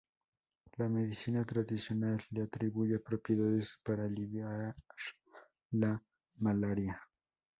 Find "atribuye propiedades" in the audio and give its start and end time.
2.41-3.77